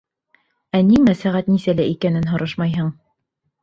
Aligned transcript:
—Ә 0.77 0.81
ниңә 0.87 1.15
сәғәт 1.21 1.53
нисәлә 1.55 1.89
икәнен 1.93 2.29
һорашмайһың? 2.35 2.95